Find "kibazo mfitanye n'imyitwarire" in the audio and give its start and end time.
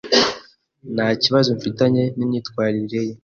1.23-2.99